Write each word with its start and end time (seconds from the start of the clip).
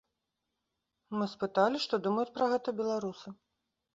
Мы 1.17 1.27
спыталі, 1.33 1.77
што 1.85 1.99
думаюць 2.07 2.33
пра 2.37 2.45
гэта 2.53 2.69
беларусы. 2.83 3.27